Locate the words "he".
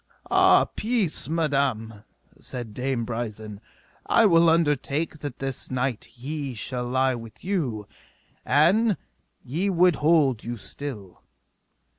6.05-6.55